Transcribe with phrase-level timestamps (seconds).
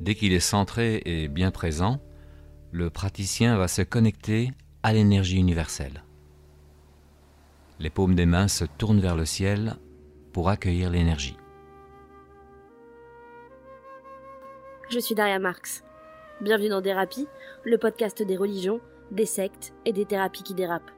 [0.00, 2.00] Dès qu'il est centré et bien présent,
[2.72, 4.50] le praticien va se connecter
[4.82, 6.04] à l'énergie universelle.
[7.80, 9.76] Les paumes des mains se tournent vers le ciel
[10.32, 11.36] pour accueillir l'énergie.
[14.90, 15.82] Je suis Daria Marx.
[16.40, 17.28] Bienvenue dans Thérapie,
[17.64, 18.80] le podcast des religions,
[19.10, 20.90] des sectes et des thérapies qui dérapent.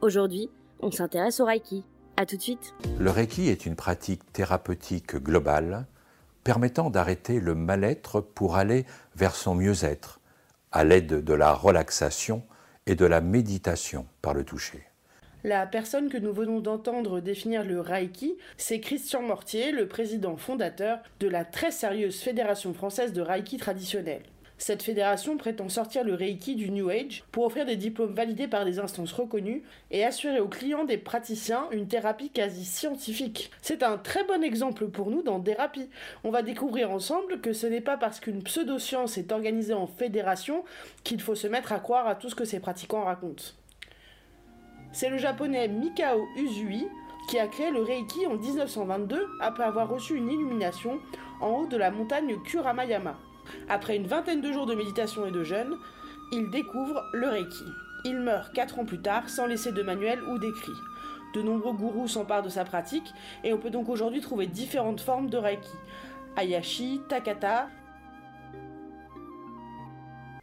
[0.00, 1.84] Aujourd'hui, on s'intéresse au Reiki.
[2.16, 2.74] A tout de suite.
[2.98, 5.86] Le Reiki est une pratique thérapeutique globale
[6.44, 8.84] permettant d'arrêter le mal-être pour aller
[9.14, 10.20] vers son mieux-être,
[10.70, 12.42] à l'aide de la relaxation
[12.86, 14.84] et de la méditation par le toucher.
[15.44, 21.00] La personne que nous venons d'entendre définir le Reiki, c'est Christian Mortier, le président fondateur
[21.18, 24.22] de la très sérieuse Fédération française de Reiki traditionnel.
[24.64, 28.64] Cette fédération prétend sortir le Reiki du New Age pour offrir des diplômes validés par
[28.64, 33.50] des instances reconnues et assurer aux clients des praticiens une thérapie quasi scientifique.
[33.60, 35.90] C'est un très bon exemple pour nous dans Thérapie.
[36.22, 40.62] On va découvrir ensemble que ce n'est pas parce qu'une pseudo-science est organisée en fédération
[41.02, 43.42] qu'il faut se mettre à croire à tout ce que ces pratiquants racontent.
[44.92, 46.86] C'est le japonais Mikao Usui
[47.28, 51.00] qui a créé le Reiki en 1922 après avoir reçu une illumination
[51.40, 53.18] en haut de la montagne Kuramayama.
[53.68, 55.76] Après une vingtaine de jours de méditation et de jeûne,
[56.32, 57.64] il découvre le Reiki.
[58.04, 60.72] Il meurt 4 ans plus tard sans laisser de manuel ou d'écrit.
[61.34, 63.12] De nombreux gourous s'emparent de sa pratique
[63.44, 65.76] et on peut donc aujourd'hui trouver différentes formes de Reiki.
[66.36, 67.68] Ayashi, Takata.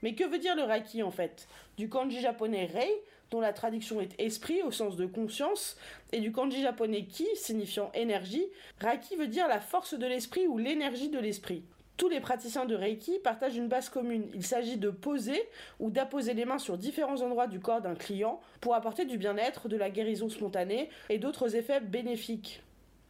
[0.02, 1.48] Mais que veut dire le Reiki en fait?
[1.78, 2.90] Du kanji japonais Rei,
[3.32, 5.78] dont la traduction est esprit au sens de conscience,
[6.12, 8.46] et du kanji japonais Ki, signifiant énergie,
[8.80, 11.64] Reiki veut dire la force de l'esprit ou l'énergie de l'esprit.
[12.00, 14.30] Tous les praticiens de Reiki partagent une base commune.
[14.34, 15.50] Il s'agit de poser
[15.82, 19.68] ou d'apposer les mains sur différents endroits du corps d'un client pour apporter du bien-être,
[19.68, 22.64] de la guérison spontanée et d'autres effets bénéfiques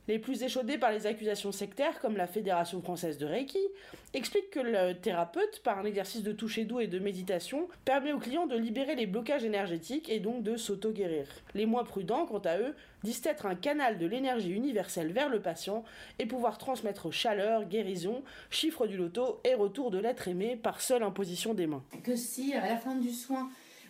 [0.09, 3.59] les plus échaudés par les accusations sectaires, comme la Fédération française de Reiki,
[4.15, 8.17] expliquent que le thérapeute, par un exercice de toucher doux et de méditation, permet aux
[8.17, 11.27] clients de libérer les blocages énergétiques et donc de s'auto-guérir.
[11.53, 15.41] Les moins prudents, quant à eux, disent être un canal de l'énergie universelle vers le
[15.41, 15.83] patient
[16.17, 21.03] et pouvoir transmettre chaleur, guérison, chiffre du loto et retour de l'être aimé par seule
[21.03, 21.83] imposition des mains.
[22.03, 23.47] Que si à la fin du soin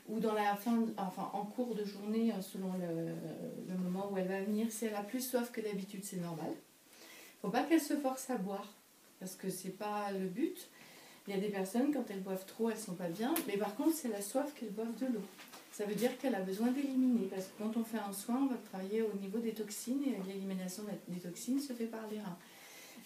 [0.09, 4.27] ou dans la fin, enfin en cours de journée, euh, selon le, moment où elle
[4.27, 6.51] va venir, si elle a plus soif que d'habitude, c'est normal.
[7.41, 8.73] Faut pas qu'elle se force à boire,
[9.19, 10.67] parce que c'est pas le but.
[11.27, 13.75] Il y a des personnes, quand elles boivent trop, elles sont pas bien, mais par
[13.75, 15.23] contre, c'est la soif qu'elles boivent de l'eau.
[15.71, 18.47] Ça veut dire qu'elle a besoin d'éliminer, parce que quand on fait un soin, on
[18.47, 22.37] va travailler au niveau des toxines, et l'élimination des toxines se fait par les reins.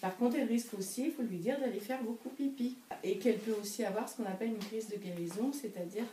[0.02, 2.76] Par contre, elle risque aussi, il faut lui dire, d'aller faire beaucoup pipi.
[3.04, 6.06] Et qu'elle peut aussi avoir ce qu'on appelle une crise de guérison, c'est-à-dire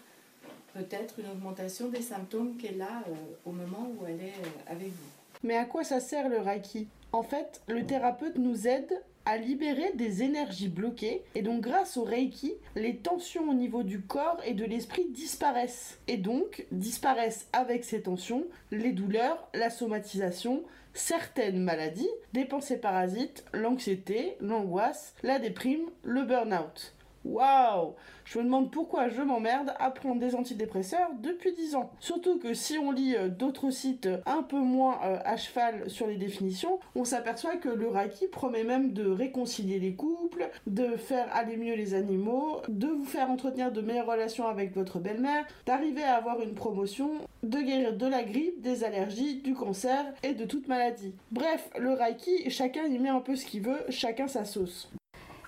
[0.75, 3.14] peut-être une augmentation des symptômes qu'elle a euh,
[3.44, 5.10] au moment où elle est euh, avec vous.
[5.42, 6.88] Mais à quoi ça sert le Reiki?
[7.12, 12.04] En fait, le thérapeute nous aide à libérer des énergies bloquées et donc grâce au
[12.04, 15.98] Reiki, les tensions au niveau du corps et de l'esprit disparaissent.
[16.08, 20.62] Et donc disparaissent avec ces tensions les douleurs, la somatisation,
[20.94, 26.94] certaines maladies, des pensées parasites, l'anxiété, l'angoisse, la déprime, le burn-out.
[27.25, 27.94] Waouh
[28.25, 31.91] Je me demande pourquoi je m'emmerde à prendre des antidépresseurs depuis 10 ans.
[32.00, 36.06] Surtout que si on lit euh, d'autres sites un peu moins euh, à cheval sur
[36.06, 41.28] les définitions, on s'aperçoit que le Reiki promet même de réconcilier les couples, de faire
[41.34, 46.02] aller mieux les animaux, de vous faire entretenir de meilleures relations avec votre belle-mère, d'arriver
[46.02, 47.10] à avoir une promotion,
[47.42, 51.14] de guérir de la grippe, des allergies, du cancer et de toute maladie.
[51.31, 54.91] Bref, le Reiki, chacun y met un peu ce qu'il veut, chacun sa sauce.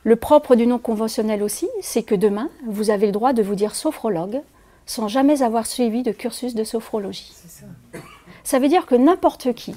[0.04, 3.54] Le propre du non conventionnel aussi, c'est que demain, vous avez le droit de vous
[3.54, 4.42] dire sophrologue
[4.84, 7.32] sans jamais avoir suivi de cursus de sophrologie.
[7.46, 7.66] Ça.
[8.42, 9.74] ça veut dire que n'importe qui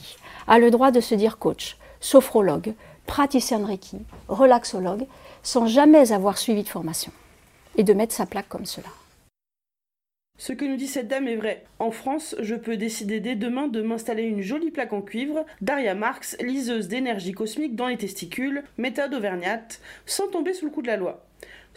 [0.47, 2.73] a le droit de se dire coach, sophrologue,
[3.05, 5.05] praticien de Reiki, relaxologue,
[5.43, 7.11] sans jamais avoir suivi de formation
[7.77, 8.87] et de mettre sa plaque comme cela.
[10.37, 11.63] Ce que nous dit cette dame est vrai.
[11.79, 15.95] En France, je peux décider dès demain de m'installer une jolie plaque en cuivre, Daria
[15.95, 20.87] Marx, liseuse d'énergie cosmique dans les testicules, méthode auvergnate, sans tomber sous le coup de
[20.87, 21.25] la loi.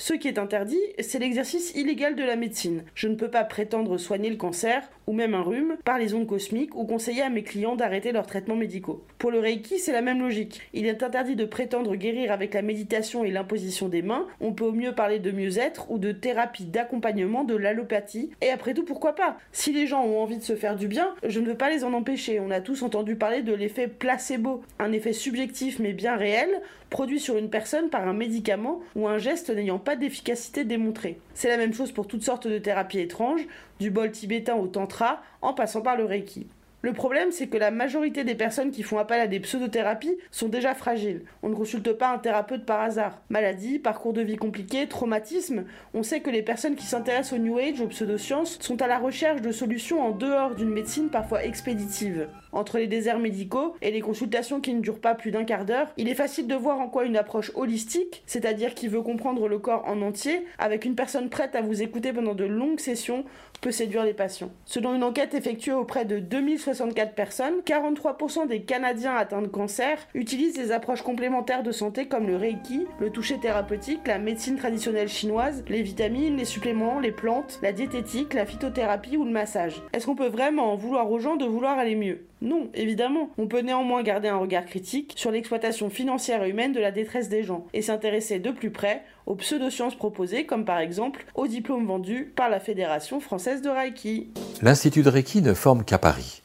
[0.01, 2.85] Ce qui est interdit, c'est l'exercice illégal de la médecine.
[2.95, 6.29] Je ne peux pas prétendre soigner le cancer ou même un rhume par les ondes
[6.29, 9.03] cosmiques ou conseiller à mes clients d'arrêter leurs traitements médicaux.
[9.19, 10.61] Pour le Reiki, c'est la même logique.
[10.73, 14.29] Il est interdit de prétendre guérir avec la méditation et l'imposition des mains.
[14.41, 18.31] On peut au mieux parler de mieux-être ou de thérapie d'accompagnement de l'allopathie.
[18.41, 19.37] Et après tout, pourquoi pas?
[19.51, 21.83] Si les gens ont envie de se faire du bien, je ne veux pas les
[21.83, 22.39] en empêcher.
[22.39, 27.21] On a tous entendu parler de l'effet placebo, un effet subjectif mais bien réel, produit
[27.21, 31.19] sur une personne par un médicament ou un geste n'ayant pas d'efficacité démontrée.
[31.35, 33.47] C'est la même chose pour toutes sortes de thérapies étranges,
[33.81, 36.47] du bol tibétain au tantra, en passant par le reiki.
[36.81, 40.47] Le problème, c'est que la majorité des personnes qui font appel à des pseudothérapies sont
[40.47, 41.25] déjà fragiles.
[41.43, 43.21] On ne consulte pas un thérapeute par hasard.
[43.31, 47.59] Maladie, parcours de vie compliqué, traumatisme, on sait que les personnes qui s'intéressent au New
[47.59, 52.29] Age, aux pseudosciences, sont à la recherche de solutions en dehors d'une médecine parfois expéditive.
[52.59, 55.93] Entre les déserts médicaux et les consultations qui ne durent pas plus d'un quart d'heure,
[55.97, 59.61] il est facile de voir en quoi une approche holistique, c'est-à-dire qui veut comprendre le
[59.61, 63.25] corps en entier, avec une personne prête à vous écouter pendant de longues sessions,
[63.61, 64.51] peut séduire les patients.
[64.65, 70.55] Selon une enquête effectuée auprès de 2064 personnes, 43% des Canadiens atteints de cancer utilisent
[70.55, 75.63] des approches complémentaires de santé comme le Reiki, le toucher thérapeutique, la médecine traditionnelle chinoise,
[75.69, 79.81] les vitamines, les suppléments, les plantes, la diététique, la phytothérapie ou le massage.
[79.93, 82.28] Est-ce qu'on peut vraiment vouloir aux gens de vouloir aller mieux?
[82.41, 83.31] Non, évidemment.
[83.37, 87.29] On peut néanmoins garder un regard critique sur l'exploitation financière et humaine de la détresse
[87.29, 91.87] des gens et s'intéresser de plus près aux pseudosciences proposées, comme par exemple aux diplômes
[91.87, 94.29] vendus par la Fédération française de Reiki.
[94.63, 96.43] L'Institut de Reiki ne forme qu'à Paris.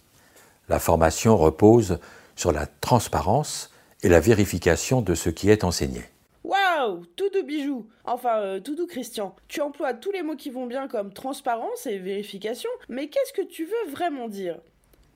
[0.68, 2.00] La formation repose
[2.36, 6.02] sur la transparence et la vérification de ce qui est enseigné.
[6.44, 10.50] Waouh Tout de bijoux Enfin, euh, tout doux Christian, tu emploies tous les mots qui
[10.50, 14.58] vont bien comme transparence et vérification, mais qu'est-ce que tu veux vraiment dire?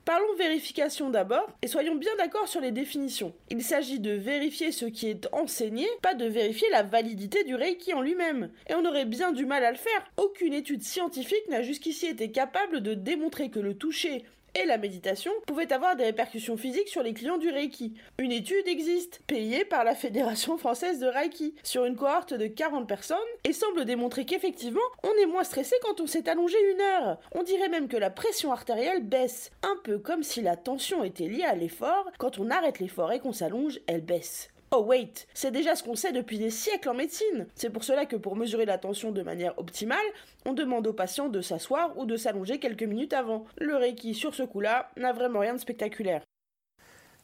[0.07, 3.33] Parlons vérification d'abord, et soyons bien d'accord sur les définitions.
[3.49, 7.93] Il s'agit de vérifier ce qui est enseigné, pas de vérifier la validité du Reiki
[7.93, 8.49] en lui-même.
[8.69, 10.09] Et on aurait bien du mal à le faire.
[10.15, 14.23] Aucune étude scientifique n'a jusqu'ici été capable de démontrer que le toucher
[14.59, 17.93] et la méditation pouvaient avoir des répercussions physiques sur les clients du Reiki.
[18.17, 22.87] Une étude existe, payée par la Fédération française de Reiki, sur une cohorte de 40
[22.87, 27.19] personnes, et semble démontrer qu'effectivement, on est moins stressé quand on s'est allongé une heure.
[27.33, 31.27] On dirait même que la pression artérielle baisse, un peu comme si la tension était
[31.27, 34.49] liée à l'effort, quand on arrête l'effort et qu'on s'allonge, elle baisse.
[34.71, 37.47] Oh wait, c'est déjà ce qu'on sait depuis des siècles en médecine.
[37.55, 39.97] C'est pour cela que pour mesurer la tension de manière optimale,
[40.45, 43.45] on demande aux patients de s'asseoir ou de s'allonger quelques minutes avant.
[43.59, 46.21] Le Reiki sur ce coup-là n'a vraiment rien de spectaculaire.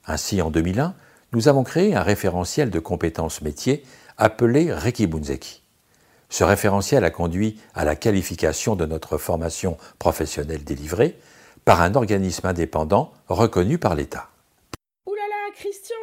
[0.07, 0.95] Ainsi, en 2001,
[1.34, 3.84] nous avons créé un référentiel de compétences métiers
[4.18, 5.63] appelé Reiki Bunzeki.
[6.30, 11.18] Ce référentiel a conduit à la qualification de notre formation professionnelle délivrée
[11.66, 14.30] par un organisme indépendant reconnu par l'État.
[15.06, 15.98] Oulala, Christian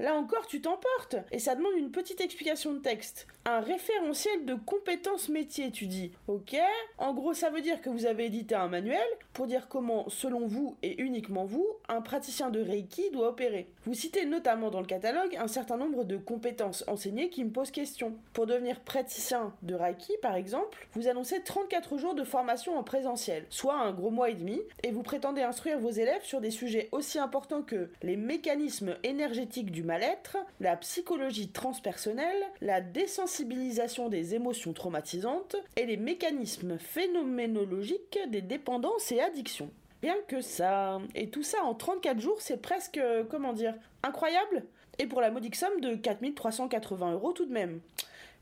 [0.00, 3.28] Là encore, tu t'emportes, et ça demande une petite explication de texte.
[3.44, 6.10] Un référentiel de compétences métiers, tu dis.
[6.26, 6.56] Ok
[6.98, 10.46] En gros, ça veut dire que vous avez édité un manuel pour dire comment, selon
[10.46, 13.68] vous et uniquement vous, un praticien de Reiki doit opérer.
[13.84, 17.70] Vous citez notamment dans le catalogue un certain nombre de compétences enseignées qui me posent
[17.70, 18.14] question.
[18.32, 23.46] Pour devenir praticien de Reiki, par exemple, vous annoncez 34 jours de formation en présentiel,
[23.48, 26.88] soit un gros mois et demi, et vous prétendez instruire vos élèves sur des sujets
[26.90, 34.72] aussi importants que les mécanismes énergétiques du mal-être, la psychologie transpersonnelle, la désensibilisation des émotions
[34.72, 39.70] traumatisantes et les mécanismes phénoménologiques des dépendances et addictions.
[40.02, 41.00] Rien que ça.
[41.14, 44.64] Et tout ça en 34 jours, c'est presque, euh, comment dire, incroyable
[44.98, 47.80] Et pour la modique somme de 4380 euros tout de même.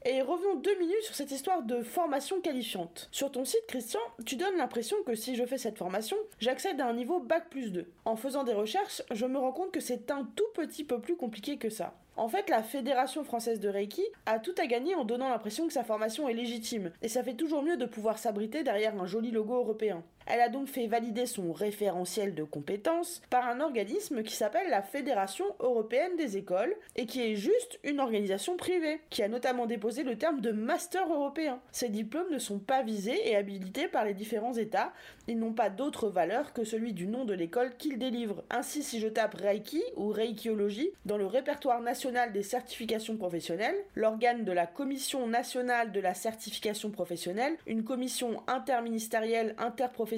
[0.04, 3.08] Et revenons deux minutes sur cette histoire de formation qualifiante.
[3.12, 6.88] Sur ton site, Christian, tu donnes l'impression que si je fais cette formation, j'accède à
[6.88, 7.86] un niveau Bac plus 2.
[8.04, 11.14] En faisant des recherches, je me rends compte que c'est un tout petit peu plus
[11.14, 11.94] compliqué que ça.
[12.16, 15.72] En fait, la Fédération française de Reiki a tout à gagner en donnant l'impression que
[15.72, 19.30] sa formation est légitime, et ça fait toujours mieux de pouvoir s'abriter derrière un joli
[19.30, 20.02] logo européen.
[20.26, 24.82] Elle a donc fait valider son référentiel de compétences par un organisme qui s'appelle la
[24.82, 30.02] Fédération européenne des écoles et qui est juste une organisation privée, qui a notamment déposé
[30.02, 31.60] le terme de master européen.
[31.72, 34.92] Ces diplômes ne sont pas visés et habilités par les différents États,
[35.28, 38.42] ils n'ont pas d'autre valeur que celui du nom de l'école qu'ils délivrent.
[38.50, 44.44] Ainsi, si je tape Reiki ou Reikiologie dans le répertoire national des certifications professionnelles, l'organe
[44.44, 50.11] de la Commission nationale de la certification professionnelle, une commission interministérielle interprofessionnelle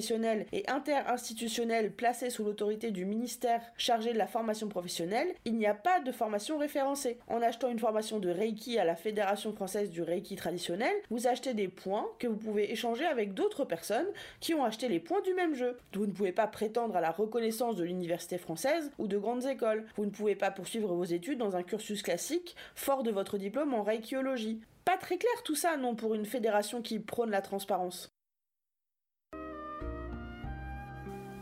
[0.51, 5.73] et interinstitutionnelle placée sous l'autorité du ministère chargé de la formation professionnelle, il n'y a
[5.73, 7.17] pas de formation référencée.
[7.27, 11.53] En achetant une formation de Reiki à la Fédération française du Reiki traditionnel, vous achetez
[11.53, 14.07] des points que vous pouvez échanger avec d'autres personnes
[14.41, 15.77] qui ont acheté les points du même jeu.
[15.93, 19.85] Vous ne pouvez pas prétendre à la reconnaissance de l'université française ou de grandes écoles.
[19.95, 23.73] Vous ne pouvez pas poursuivre vos études dans un cursus classique, fort de votre diplôme
[23.73, 24.59] en Reikiologie.
[24.83, 28.14] Pas très clair tout ça, non, pour une fédération qui prône la transparence.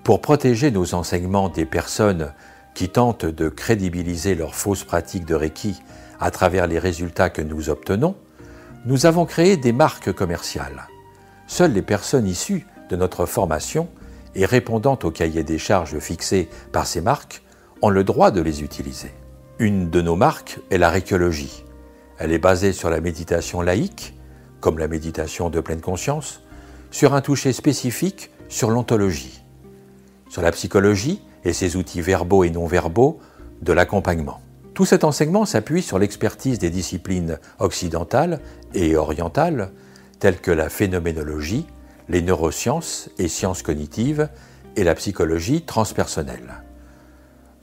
[0.03, 2.33] Pour protéger nos enseignements des personnes
[2.73, 5.81] qui tentent de crédibiliser leurs fausses pratiques de Reiki
[6.19, 8.15] à travers les résultats que nous obtenons,
[8.85, 10.89] nous avons créé des marques commerciales.
[11.47, 13.87] Seules les personnes issues de notre formation
[14.35, 17.41] et répondant au cahier des charges fixé par ces marques
[17.81, 19.11] ont le droit de les utiliser.
[19.57, 21.63] Une de nos marques est la réquiologie.
[22.17, 24.15] Elle est basée sur la méditation laïque,
[24.59, 26.41] comme la méditation de pleine conscience,
[26.91, 29.42] sur un toucher spécifique sur l'ontologie.
[30.33, 33.19] Sur la psychologie et ses outils verbaux et non verbaux
[33.61, 34.41] de l'accompagnement.
[34.73, 38.39] Tout cet enseignement s'appuie sur l'expertise des disciplines occidentales
[38.73, 39.69] et orientales
[40.17, 41.67] telles que la phénoménologie,
[42.09, 44.27] les neurosciences et sciences cognitives
[44.75, 46.63] et la psychologie transpersonnelle.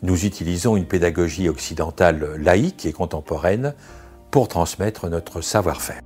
[0.03, 3.75] Nous utilisons une pédagogie occidentale laïque et contemporaine
[4.31, 6.03] pour transmettre notre savoir-faire.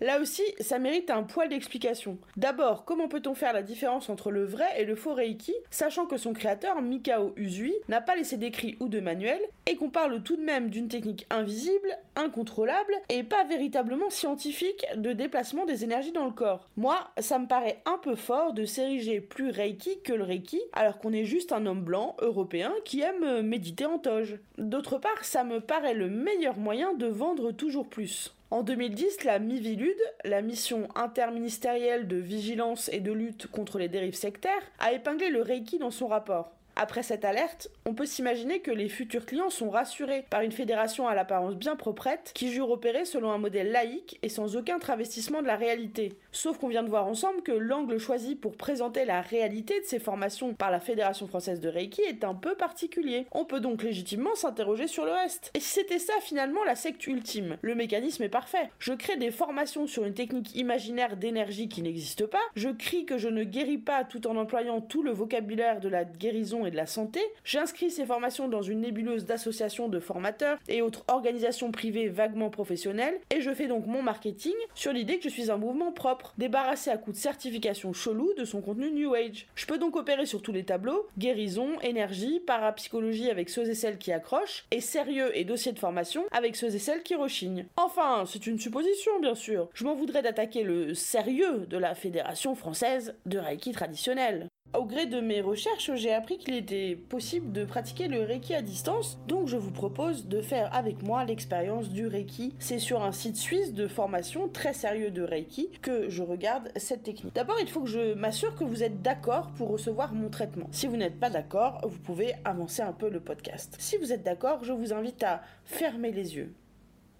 [0.00, 2.18] Là aussi, ça mérite un poil d'explication.
[2.36, 6.16] D'abord, comment peut-on faire la différence entre le vrai et le faux Reiki, sachant que
[6.16, 10.36] son créateur, Mikao Usui, n'a pas laissé d'écrit ou de manuel, et qu'on parle tout
[10.36, 16.26] de même d'une technique invisible, incontrôlable, et pas véritablement scientifique de déplacement des énergies dans
[16.26, 16.68] le corps.
[16.76, 20.98] Moi, ça me paraît un peu fort de s'ériger plus Reiki que le Reiki, alors
[20.98, 24.40] qu'on est juste un homme blanc, européen, qui aime méditer en toge.
[24.58, 28.34] D'autre part, ça me paraît le meilleur moyen de vendre toujours plus.
[28.54, 34.14] En 2010, la MIVILUD, la mission interministérielle de vigilance et de lutte contre les dérives
[34.14, 36.52] sectaires, a épinglé le Reiki dans son rapport.
[36.76, 41.06] Après cette alerte, on peut s'imaginer que les futurs clients sont rassurés par une fédération
[41.06, 45.40] à l'apparence bien proprette qui jure opérer selon un modèle laïque et sans aucun travestissement
[45.40, 46.16] de la réalité.
[46.32, 50.00] Sauf qu'on vient de voir ensemble que l'angle choisi pour présenter la réalité de ces
[50.00, 53.26] formations par la Fédération française de Reiki est un peu particulier.
[53.30, 55.52] On peut donc légitimement s'interroger sur le reste.
[55.54, 57.56] Et si c'était ça finalement la secte ultime?
[57.62, 58.70] Le mécanisme est parfait.
[58.80, 63.18] Je crée des formations sur une technique imaginaire d'énergie qui n'existe pas, je crie que
[63.18, 66.76] je ne guéris pas tout en employant tout le vocabulaire de la guérison et de
[66.76, 72.08] la santé, j'inscris ces formations dans une nébuleuse d'associations de formateurs et autres organisations privées
[72.08, 75.92] vaguement professionnelles, et je fais donc mon marketing sur l'idée que je suis un mouvement
[75.92, 79.46] propre, débarrassé à coup de certification chelou de son contenu New Age.
[79.54, 83.98] Je peux donc opérer sur tous les tableaux, guérison, énergie, parapsychologie avec ceux et celles
[83.98, 87.66] qui accrochent, et sérieux et dossier de formation avec ceux et celles qui rechignent.
[87.76, 89.68] Enfin, c'est une supposition bien sûr.
[89.74, 94.48] Je m'en voudrais d'attaquer le sérieux de la Fédération française de Reiki traditionnel.
[94.74, 98.60] Au gré de mes recherches, j'ai appris qu'il était possible de pratiquer le Reiki à
[98.60, 102.54] distance, donc je vous propose de faire avec moi l'expérience du Reiki.
[102.58, 107.04] C'est sur un site suisse de formation très sérieux de Reiki que je regarde cette
[107.04, 107.36] technique.
[107.36, 110.66] D'abord, il faut que je m'assure que vous êtes d'accord pour recevoir mon traitement.
[110.72, 113.76] Si vous n'êtes pas d'accord, vous pouvez avancer un peu le podcast.
[113.78, 116.52] Si vous êtes d'accord, je vous invite à fermer les yeux.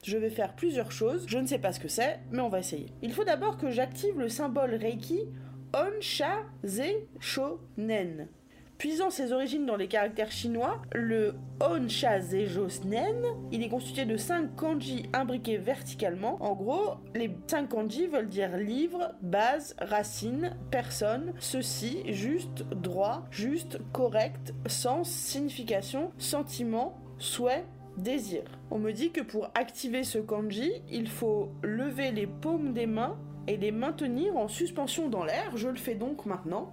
[0.03, 2.59] Je vais faire plusieurs choses, je ne sais pas ce que c'est, mais on va
[2.59, 2.87] essayer.
[3.01, 5.21] Il faut d'abord que j'active le symbole Reiki
[5.75, 8.29] Onsha Ze Shonen.
[8.79, 12.21] Puisant ses origines dans les caractères chinois, le Onsha
[12.85, 16.41] Nen, il est constitué de 5 kanji imbriqués verticalement.
[16.41, 23.79] En gros, les 5 kanji veulent dire livre, base, racine, personne, ceci, juste, droit, juste,
[23.93, 27.65] correct, sens, signification, sentiment, souhait,
[27.97, 28.45] désir.
[28.71, 33.19] On me dit que pour activer ce kanji, il faut lever les paumes des mains
[33.47, 35.57] et les maintenir en suspension dans l'air.
[35.57, 36.73] Je le fais donc maintenant.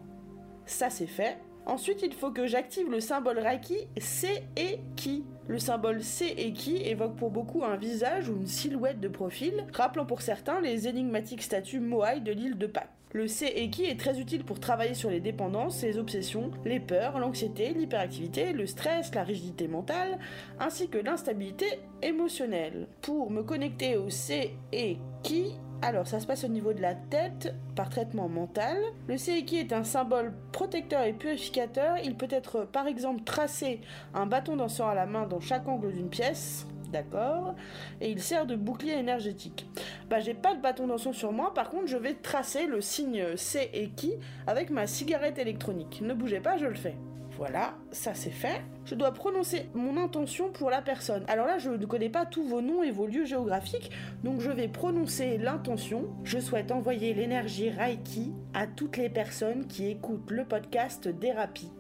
[0.66, 1.38] Ça c'est fait.
[1.66, 5.26] Ensuite, il faut que j'active le symbole Reiki C et Ki.
[5.48, 9.66] Le symbole C et Ki évoque pour beaucoup un visage ou une silhouette de profil,
[9.74, 12.90] rappelant pour certains les énigmatiques statues Moai de l'île de Pâques.
[13.14, 16.80] Le C et Ki est très utile pour travailler sur les dépendances, les obsessions, les
[16.80, 20.18] peurs, l'anxiété, l'hyperactivité, le stress, la rigidité mentale,
[20.60, 21.66] ainsi que l'instabilité
[22.02, 22.88] émotionnelle.
[23.02, 26.94] Pour me connecter au C et Ki, alors, ça se passe au niveau de la
[26.94, 28.78] tête par traitement mental.
[29.08, 31.98] Le Seiki est un symbole protecteur et purificateur.
[32.04, 33.82] Il peut être par exemple tracé
[34.14, 36.68] un bâton dansant à la main dans chaque angle d'une pièce.
[36.92, 37.56] D'accord
[38.00, 39.66] Et il sert de bouclier énergétique.
[40.08, 43.36] Bah, j'ai pas de bâton dansant sur moi, par contre, je vais tracer le signe
[43.36, 44.14] C et qui
[44.46, 46.02] avec ma cigarette électronique.
[46.04, 46.96] Ne bougez pas, je le fais.
[47.38, 48.62] Voilà, ça c'est fait.
[48.86, 51.24] Je dois prononcer mon intention pour la personne.
[51.28, 53.92] Alors là, je ne connais pas tous vos noms et vos lieux géographiques,
[54.24, 56.10] donc je vais prononcer l'intention.
[56.24, 61.72] Je souhaite envoyer l'énergie Reiki à toutes les personnes qui écoutent le podcast Thérapie.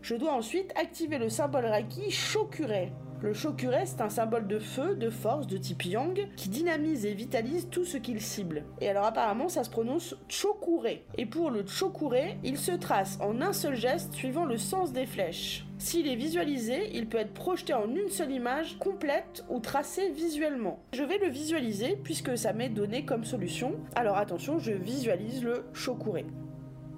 [0.00, 2.88] Je dois ensuite activer le symbole Reiki Shokure.
[3.22, 7.12] Le Shokure, c'est un symbole de feu, de force, de type Yang, qui dynamise et
[7.12, 8.64] vitalise tout ce qu'il cible.
[8.80, 10.86] Et alors apparemment, ça se prononce Chokure.
[11.18, 15.04] Et pour le Chokure, il se trace en un seul geste suivant le sens des
[15.04, 15.66] flèches.
[15.76, 20.78] S'il est visualisé, il peut être projeté en une seule image complète ou tracé visuellement.
[20.94, 23.74] Je vais le visualiser puisque ça m'est donné comme solution.
[23.96, 26.24] Alors attention, je visualise le Chokure.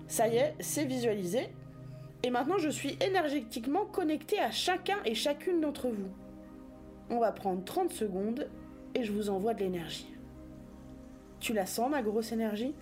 [0.07, 1.49] Ça y est, c'est visualisé.
[2.25, 6.11] Et maintenant, je suis énergétiquement connecté à chacun et chacune d'entre vous.
[7.11, 8.49] On va prendre 30 secondes
[8.95, 10.09] et je vous envoie de l'énergie.
[11.41, 12.75] Tu la sens, ma grosse énergie?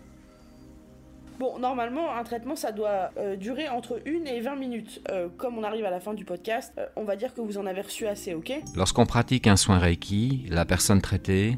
[1.39, 5.01] Bon, normalement, un traitement, ça doit euh, durer entre 1 et 20 minutes.
[5.11, 7.57] Euh, comme on arrive à la fin du podcast, euh, on va dire que vous
[7.57, 8.53] en avez reçu assez, ok?
[8.77, 11.57] Lorsqu'on pratique un soin Reiki, la personne traitée,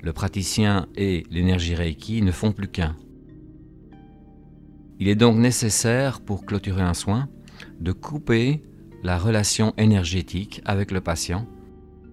[0.00, 2.96] le praticien et l'énergie Reiki ne font plus qu'un.
[5.00, 7.28] Il est donc nécessaire, pour clôturer un soin,
[7.80, 8.62] de couper
[9.02, 11.46] la relation énergétique avec le patient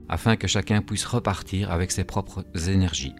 [0.10, 3.14] afin que chacun puisse repartir avec ses propres énergies.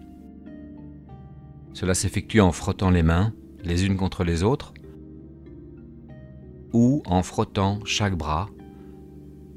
[1.74, 3.34] Cela s'effectue en frottant les mains
[3.64, 4.74] les unes contre les autres
[6.74, 8.50] ou en frottant chaque bras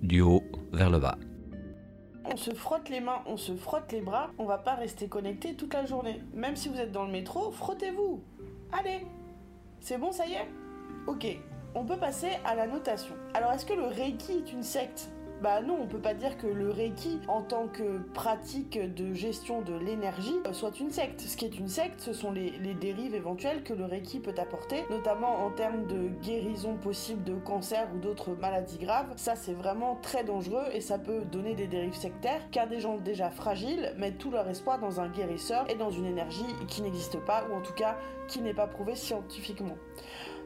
[0.02, 1.19] du haut vers le bas.
[2.25, 5.55] On se frotte les mains, on se frotte les bras, on va pas rester connecté
[5.55, 6.21] toute la journée.
[6.35, 8.23] Même si vous êtes dans le métro, frottez-vous.
[8.73, 9.07] Allez.
[9.80, 10.46] C'est bon, ça y est?
[11.06, 11.26] Ok,
[11.75, 13.14] on peut passer à la notation.
[13.34, 15.08] Alors est-ce que le Reiki est une secte?
[15.42, 19.62] Bah non, on peut pas dire que le Reiki, en tant que pratique de gestion
[19.62, 21.20] de l'énergie, euh, soit une secte.
[21.23, 24.85] Ce qui est une secte, ce sont les, dérives éventuelles que le Reiki peut apporter,
[24.90, 29.12] notamment en termes de guérison possible de cancer ou d'autres maladies graves.
[29.16, 32.99] Ça, c'est vraiment très dangereux et ça peut donner des dérives sectaires, car des gens
[32.99, 37.18] déjà fragiles mettent tout leur espoir dans un guérisseur et dans une énergie qui n'existe
[37.20, 37.97] pas, ou en tout cas
[38.28, 39.76] qui n'est pas prouvée scientifiquement.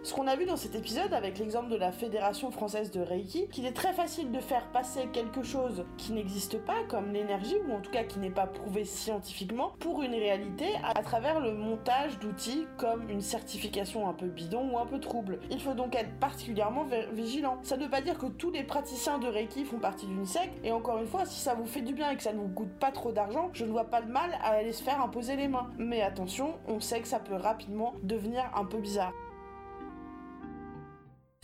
[0.05, 3.49] Ce qu'on a vu dans cet épisode avec l'exemple de la Fédération française de Reiki,
[3.49, 7.73] qu'il est très facile de faire passer quelque chose qui n'existe pas, comme l'énergie, ou
[7.73, 12.19] en tout cas qui n'est pas prouvé scientifiquement, pour une réalité à travers le montage
[12.19, 15.41] d'outils comme une certification un peu bidon ou un peu trouble.
[15.51, 16.85] Il faut donc être particulièrement
[17.15, 17.57] vigilant.
[17.63, 20.53] Ça ne veut pas dire que tous les praticiens de Reiki font partie d'une secte,
[20.63, 22.49] et encore une fois, si ça vous fait du bien et que ça ne vous
[22.49, 25.37] coûte pas trop d'argent, je ne vois pas de mal à aller se faire imposer
[25.37, 25.71] les mains.
[25.79, 29.15] Mais attention, on sait que ça peut rapidement devenir un peu bizarre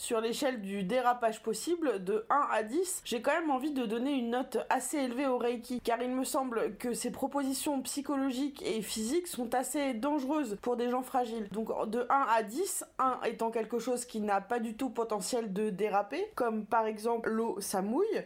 [0.00, 4.12] sur l'échelle du dérapage possible de 1 à 10, j'ai quand même envie de donner
[4.12, 8.80] une note assez élevée au Reiki, car il me semble que ces propositions psychologiques et
[8.80, 11.49] physiques sont assez dangereuses pour des gens fragiles.
[11.52, 15.52] Donc de 1 à 10, 1 étant quelque chose qui n'a pas du tout potentiel
[15.52, 18.25] de déraper, comme par exemple l'eau ça mouille,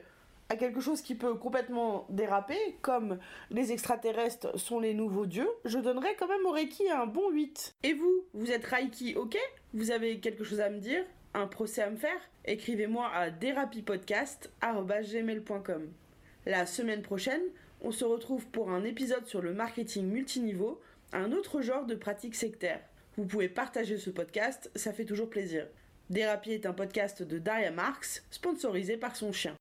[0.50, 3.18] à quelque chose qui peut complètement déraper, comme
[3.50, 7.74] les extraterrestres sont les nouveaux dieux, je donnerais quand même au Reiki un bon 8.
[7.82, 9.36] Et vous, vous êtes Reiki, ok?
[9.72, 11.04] Vous avez quelque chose à me dire?
[11.34, 15.92] Un procès à me faire Écrivez-moi à derapipodcast.gmail.com
[16.46, 17.42] La semaine prochaine,
[17.80, 20.80] on se retrouve pour un épisode sur le marketing multiniveau,
[21.12, 22.80] un autre genre de pratique sectaire.
[23.16, 25.66] Vous pouvez partager ce podcast, ça fait toujours plaisir.
[26.10, 29.54] Dérapie est un podcast de Daria Marx, sponsorisé par son chien.